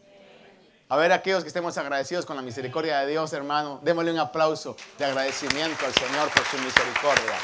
[0.89, 4.77] A ver, aquellos que estemos agradecidos con la misericordia de Dios, hermano, démosle un aplauso
[4.99, 7.37] de agradecimiento al Señor por su misericordia.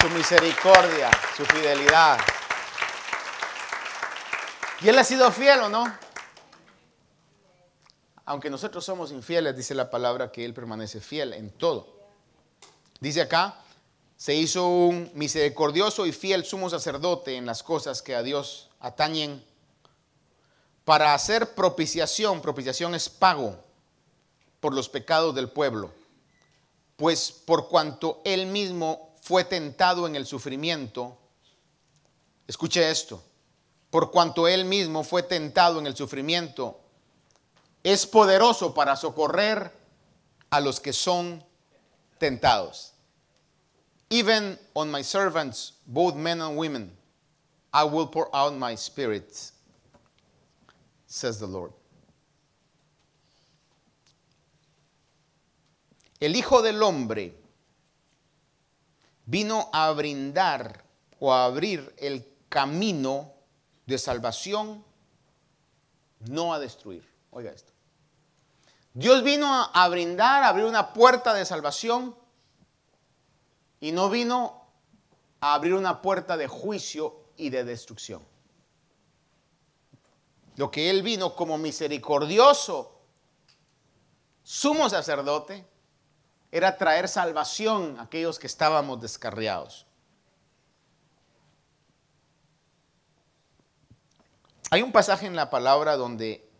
[0.00, 2.18] Su misericordia, su fidelidad.
[4.84, 5.90] ¿Y Él ha sido fiel o no?
[8.26, 11.88] Aunque nosotros somos infieles, dice la palabra que Él permanece fiel en todo.
[13.00, 13.62] Dice acá,
[14.18, 19.42] se hizo un misericordioso y fiel sumo sacerdote en las cosas que a Dios atañen
[20.84, 23.56] para hacer propiciación, propiciación es pago
[24.60, 25.94] por los pecados del pueblo,
[26.96, 31.16] pues por cuanto él mismo fue tentado en el sufrimiento,
[32.46, 33.22] escuche esto,
[33.94, 36.80] por cuanto él mismo fue tentado en el sufrimiento,
[37.84, 39.70] es poderoso para socorrer
[40.50, 41.44] a los que son
[42.18, 42.92] tentados.
[44.10, 46.90] Even on my servants, both men and women,
[47.72, 49.32] I will pour out my spirit
[51.06, 51.70] says the Lord.
[56.18, 57.32] El Hijo del Hombre
[59.24, 60.82] vino a brindar
[61.20, 63.33] o a abrir el camino
[63.86, 64.84] de salvación,
[66.20, 67.08] no a destruir.
[67.30, 67.72] Oiga esto.
[68.94, 72.16] Dios vino a brindar, a abrir una puerta de salvación
[73.80, 74.64] y no vino
[75.40, 78.22] a abrir una puerta de juicio y de destrucción.
[80.56, 83.00] Lo que Él vino como misericordioso
[84.44, 85.66] sumo sacerdote
[86.52, 89.83] era traer salvación a aquellos que estábamos descarriados.
[94.74, 96.50] Hay un pasaje en la palabra donde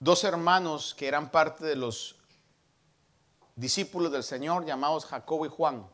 [0.00, 2.16] dos hermanos que eran parte de los
[3.54, 5.86] discípulos del Señor llamados Jacobo y Juan,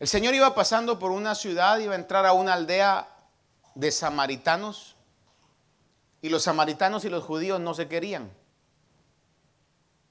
[0.00, 3.08] El Señor iba pasando por una ciudad, iba a entrar a una aldea
[3.74, 4.94] de samaritanos
[6.20, 8.30] y los samaritanos y los judíos no se querían.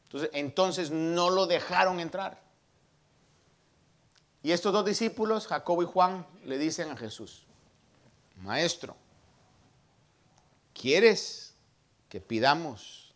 [0.05, 2.41] Entonces, entonces no lo dejaron entrar.
[4.43, 7.43] Y estos dos discípulos, Jacobo y Juan, le dicen a Jesús,
[8.37, 8.95] Maestro,
[10.73, 11.53] ¿quieres
[12.09, 13.13] que pidamos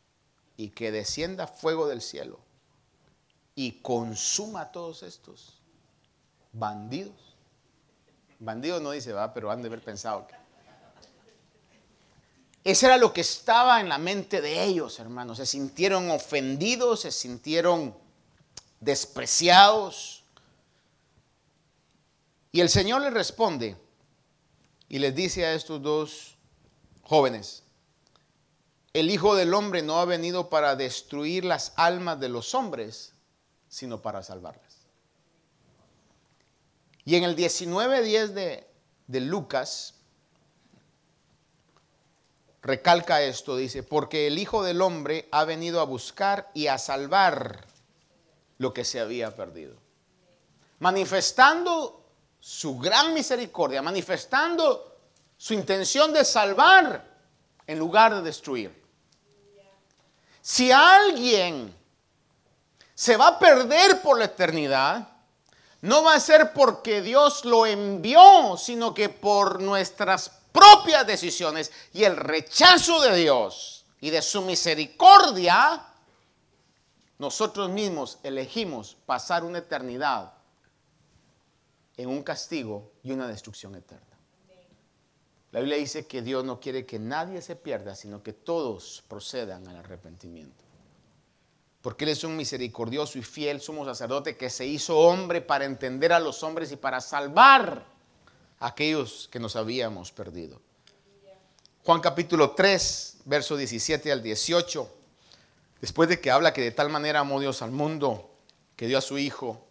[0.57, 2.39] y que descienda fuego del cielo
[3.55, 5.61] y consuma a todos estos
[6.51, 7.35] bandidos.
[8.39, 10.35] Bandidos no dice, va, pero han de haber pensado que.
[12.63, 15.37] Eso era lo que estaba en la mente de ellos, hermanos.
[15.37, 17.95] Se sintieron ofendidos, se sintieron
[18.79, 20.24] despreciados.
[22.55, 23.75] Y el Señor les responde
[24.87, 26.37] y les dice a estos dos
[27.01, 27.63] jóvenes,
[28.93, 33.11] el Hijo del Hombre no ha venido para destruir las almas de los hombres,
[33.67, 34.87] sino para salvarlas.
[37.03, 38.65] Y en el 19.10 de,
[39.07, 39.95] de Lucas,
[42.61, 47.67] recalca esto, dice, porque el Hijo del Hombre ha venido a buscar y a salvar
[48.59, 49.75] lo que se había perdido.
[50.79, 52.04] Manifestando
[52.45, 54.97] su gran misericordia, manifestando
[55.35, 57.03] su intención de salvar
[57.65, 58.83] en lugar de destruir.
[60.43, 61.75] Si alguien
[62.93, 65.09] se va a perder por la eternidad,
[65.81, 72.03] no va a ser porque Dios lo envió, sino que por nuestras propias decisiones y
[72.03, 75.83] el rechazo de Dios y de su misericordia,
[77.17, 80.34] nosotros mismos elegimos pasar una eternidad
[81.97, 84.15] en un castigo y una destrucción eterna.
[85.51, 89.65] La Biblia dice que Dios no quiere que nadie se pierda, sino que todos procedan
[89.67, 90.63] al arrepentimiento.
[91.81, 96.11] Porque Él es un misericordioso y fiel sumo sacerdote que se hizo hombre para entender
[96.11, 97.85] a los hombres y para salvar
[98.59, 100.59] a aquellos que nos habíamos perdido.
[101.85, 104.89] Juan capítulo 3, verso 17 al 18,
[105.79, 108.29] después de que habla que de tal manera amó Dios al mundo,
[108.75, 109.64] que dio a su Hijo,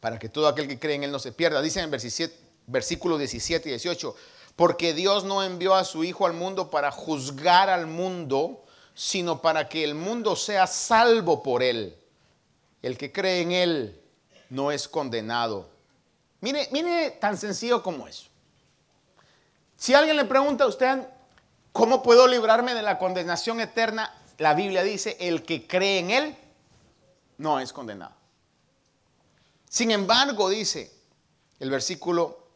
[0.00, 2.30] para que todo aquel que cree en Él no se pierda, dice en el
[2.66, 4.14] versículo 17 y 18,
[4.56, 9.68] porque Dios no envió a su Hijo al mundo para juzgar al mundo, sino para
[9.68, 11.96] que el mundo sea salvo por Él.
[12.82, 14.00] El que cree en Él
[14.50, 15.68] no es condenado.
[16.40, 18.28] Mire, mire tan sencillo como eso.
[19.76, 21.06] Si alguien le pregunta a usted,
[21.72, 24.12] ¿cómo puedo librarme de la condenación eterna?
[24.38, 26.36] La Biblia dice, el que cree en Él
[27.38, 28.17] no es condenado.
[29.68, 30.90] Sin embargo, dice
[31.60, 32.46] el versículo,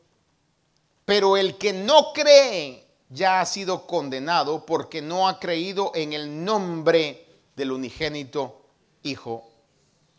[1.05, 6.45] pero el que no cree ya ha sido condenado porque no ha creído en el
[6.45, 8.59] nombre del unigénito
[9.03, 9.51] Hijo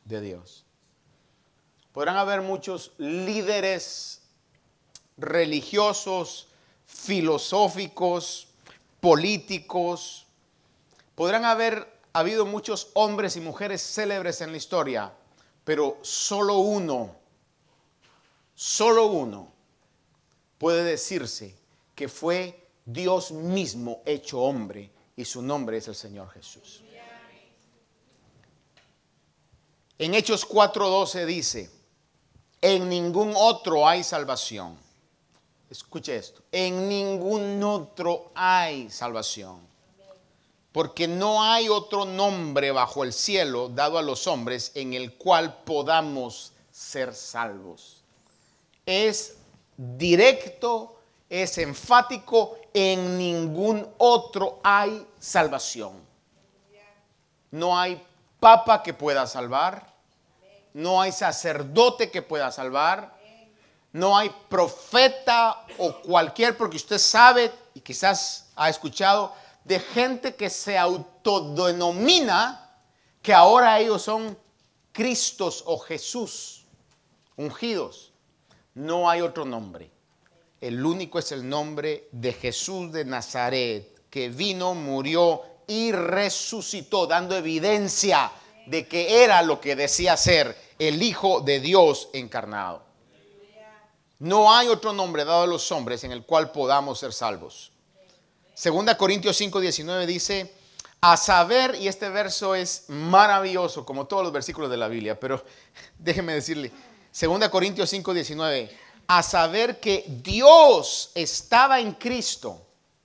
[0.06, 0.66] de Dios.
[1.94, 4.22] Podrán haber muchos líderes
[5.18, 6.48] religiosos,
[6.86, 8.48] filosóficos,
[9.00, 10.26] políticos.
[11.16, 15.14] Podrán haber habido muchos hombres y mujeres célebres en la historia,
[15.64, 17.16] pero solo uno,
[18.54, 19.52] solo uno
[20.58, 21.56] puede decirse
[21.96, 26.84] que fue Dios mismo hecho hombre y su nombre es el Señor Jesús.
[29.98, 31.70] En Hechos 4:12 dice,
[32.62, 34.78] en ningún otro hay salvación.
[35.70, 39.73] Escuche esto, en ningún otro hay salvación
[40.74, 45.62] porque no hay otro nombre bajo el cielo dado a los hombres en el cual
[45.64, 48.02] podamos ser salvos.
[48.86, 49.38] Es
[49.78, 51.00] directo,
[51.30, 55.94] es enfático, en ningún otro hay salvación.
[57.52, 58.04] No hay
[58.40, 59.94] papa que pueda salvar,
[60.74, 63.14] no hay sacerdote que pueda salvar,
[63.92, 69.36] no hay profeta o cualquier, porque usted sabe y quizás ha escuchado,
[69.66, 72.60] de gente que se autodenomina
[73.22, 74.38] que ahora ellos son
[74.92, 76.66] Cristos o Jesús,
[77.36, 78.12] ungidos.
[78.76, 79.90] No hay otro nombre.
[80.62, 87.36] El único es el nombre de Jesús de Nazaret, que vino, murió y resucitó, dando
[87.36, 88.32] evidencia
[88.68, 92.84] de que era lo que decía ser el Hijo de Dios encarnado.
[94.20, 97.73] No hay otro nombre dado a los hombres en el cual podamos ser salvos.
[98.54, 100.54] Segunda Corintios 5, 19 dice,
[101.02, 105.44] a saber, y este verso es maravilloso, como todos los versículos de la Biblia, pero
[105.98, 106.72] déjeme decirle,
[107.12, 108.78] Segunda Corintios 5, 19,
[109.08, 112.62] a saber que Dios estaba en Cristo.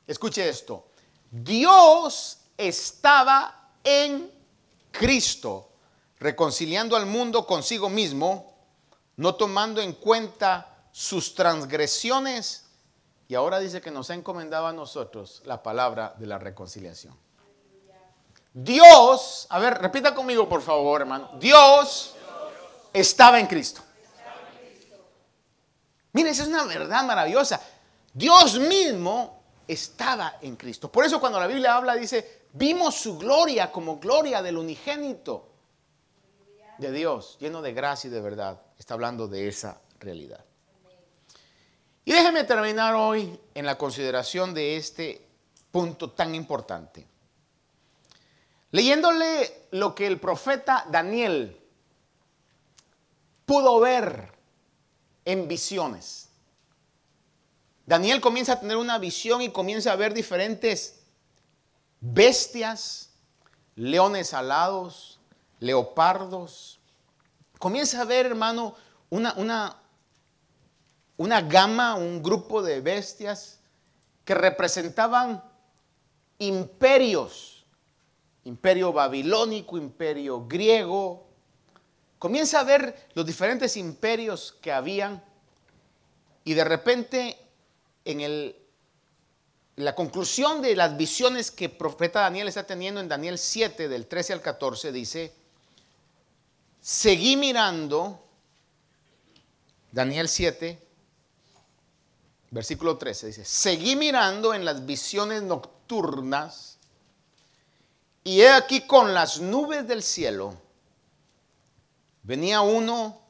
[0.06, 0.86] Escuche esto,
[1.30, 4.30] Dios estaba en
[4.90, 5.70] Cristo,
[6.20, 8.54] reconciliando al mundo consigo mismo,
[9.16, 12.67] no tomando en cuenta sus transgresiones
[13.28, 17.14] y ahora dice que nos ha encomendado a nosotros la palabra de la reconciliación.
[18.54, 21.32] Dios, a ver, repita conmigo por favor, hermano.
[21.38, 22.14] Dios
[22.92, 23.82] estaba en Cristo.
[26.12, 27.60] Mire, esa es una verdad maravillosa.
[28.14, 30.90] Dios mismo estaba en Cristo.
[30.90, 35.44] Por eso cuando la Biblia habla dice, vimos su gloria como gloria del unigénito.
[36.78, 40.47] de Dios, lleno de gracia y de verdad, está hablando de esa realidad.
[42.08, 45.28] Y déjeme terminar hoy en la consideración de este
[45.70, 47.06] punto tan importante.
[48.70, 51.60] Leyéndole lo que el profeta Daniel
[53.44, 54.32] pudo ver
[55.26, 56.30] en visiones.
[57.84, 61.00] Daniel comienza a tener una visión y comienza a ver diferentes
[62.00, 63.10] bestias,
[63.76, 65.20] leones alados,
[65.60, 66.80] leopardos.
[67.58, 68.74] Comienza a ver, hermano,
[69.10, 69.76] una, una,
[71.18, 73.58] una gama, un grupo de bestias
[74.24, 75.42] que representaban
[76.38, 77.66] imperios,
[78.44, 81.26] imperio babilónico, imperio griego.
[82.18, 85.22] Comienza a ver los diferentes imperios que habían
[86.44, 87.36] y de repente
[88.04, 88.56] en el,
[89.76, 94.06] la conclusión de las visiones que el profeta Daniel está teniendo en Daniel 7 del
[94.06, 95.32] 13 al 14 dice,
[96.80, 98.24] seguí mirando,
[99.90, 100.87] Daniel 7,
[102.50, 106.78] versículo 13 dice, seguí mirando en las visiones nocturnas
[108.24, 110.60] y he aquí con las nubes del cielo
[112.22, 113.20] venía uno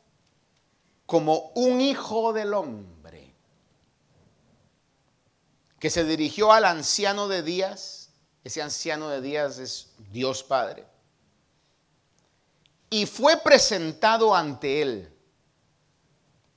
[1.07, 3.35] como un hijo del hombre
[5.79, 8.11] que se dirigió al anciano de días,
[8.45, 10.85] ese anciano de días es Dios Padre,
[12.91, 15.13] y fue presentado ante él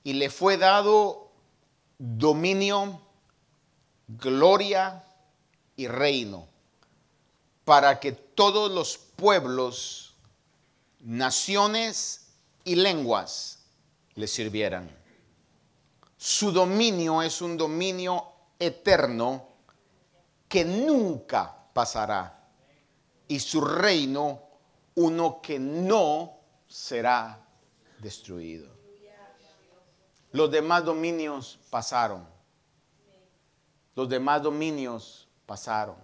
[0.02, 1.21] y le fue dado
[2.04, 3.00] dominio,
[4.08, 5.04] gloria
[5.76, 6.48] y reino,
[7.64, 10.16] para que todos los pueblos,
[10.98, 12.32] naciones
[12.64, 13.60] y lenguas
[14.16, 14.90] le sirvieran.
[16.16, 18.26] Su dominio es un dominio
[18.58, 19.46] eterno
[20.48, 22.48] que nunca pasará
[23.28, 24.42] y su reino
[24.96, 26.36] uno que no
[26.66, 27.46] será
[28.00, 28.71] destruido.
[30.32, 32.26] Los demás dominios pasaron.
[33.94, 35.96] Los demás dominios pasaron.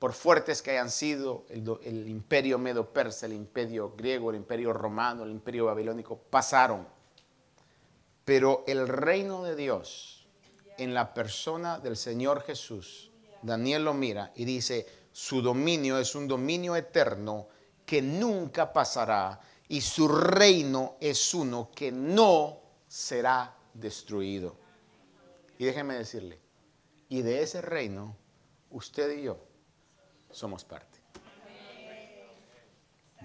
[0.00, 5.30] Por fuertes que hayan sido el, imperio medo-persa, el imperio griego, el imperio romano, el
[5.30, 6.88] imperio babilónico, pasaron.
[8.24, 10.26] Pero el reino de Dios
[10.78, 13.12] en la persona del Señor Jesús,
[13.42, 17.48] Daniel lo mira y dice, su dominio es un dominio eterno
[17.84, 22.58] que nunca pasará y su reino es uno que no
[22.88, 24.56] será destruido.
[25.58, 26.38] Y déjeme decirle,
[27.08, 28.16] y de ese reino,
[28.70, 29.38] usted y yo
[30.30, 30.98] somos parte.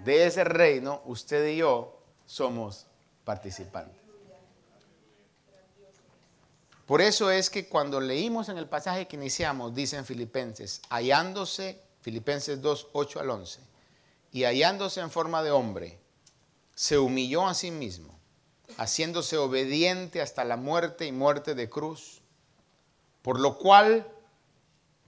[0.04, 2.86] De ese reino, usted y yo somos
[3.24, 4.06] participantes.
[6.86, 12.62] Por eso es que cuando leímos en el pasaje que iniciamos, dicen Filipenses, hallándose, Filipenses
[12.62, 13.60] 2, 8 al 11,
[14.30, 15.98] y hallándose en forma de hombre,
[16.74, 18.15] se humilló a sí mismo
[18.76, 22.20] haciéndose obediente hasta la muerte y muerte de cruz,
[23.22, 24.06] por lo cual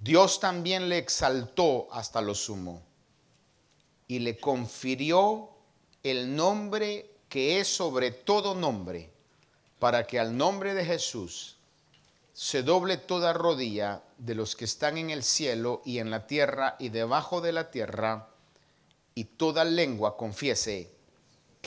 [0.00, 2.82] Dios también le exaltó hasta lo sumo
[4.06, 5.50] y le confirió
[6.02, 9.12] el nombre que es sobre todo nombre,
[9.78, 11.56] para que al nombre de Jesús
[12.32, 16.76] se doble toda rodilla de los que están en el cielo y en la tierra
[16.78, 18.30] y debajo de la tierra,
[19.14, 20.97] y toda lengua confiese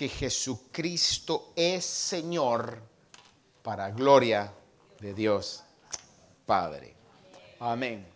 [0.02, 2.82] que Jesucristo es Señor
[3.62, 4.52] para gloria
[4.99, 5.62] de Dios
[6.43, 6.95] Padre.
[7.60, 8.12] Amén.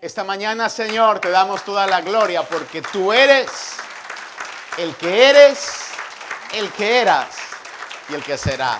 [0.00, 3.50] Esta mañana, Señor, te damos toda la gloria porque tú eres
[4.78, 5.88] el que eres,
[6.54, 7.36] el que eras
[8.08, 8.78] y el que será.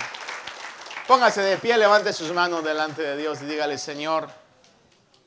[1.09, 4.29] Póngase de pie, levante sus manos delante de Dios y dígale, Señor,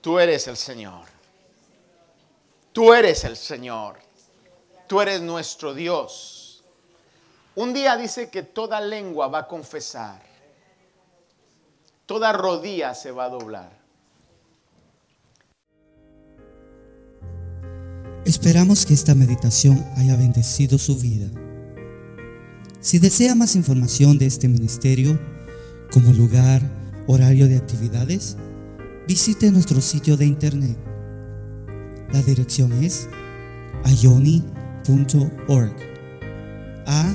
[0.00, 1.04] tú eres el Señor.
[2.72, 3.98] Tú eres el Señor.
[4.86, 6.43] Tú eres nuestro Dios.
[7.56, 10.20] Un día dice que toda lengua va a confesar,
[12.04, 13.84] toda rodilla se va a doblar.
[18.24, 21.28] Esperamos que esta meditación haya bendecido su vida.
[22.80, 25.18] Si desea más información de este ministerio,
[25.92, 26.60] como lugar,
[27.06, 28.36] horario de actividades,
[29.06, 30.76] visite nuestro sitio de internet.
[32.12, 33.08] La dirección es
[33.84, 35.76] ayoni.org.
[36.86, 37.14] A